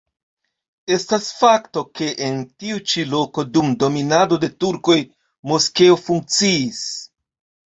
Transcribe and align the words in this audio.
Estas 0.95 1.25
fakto, 1.41 1.83
ke 1.99 2.07
en 2.29 2.39
tiu 2.63 2.81
ĉi 2.93 3.05
loko 3.11 3.45
dum 3.59 3.69
dominado 3.85 4.41
de 4.45 4.49
turkoj 4.65 4.99
moskeo 5.53 5.99
funkciis. 6.09 6.83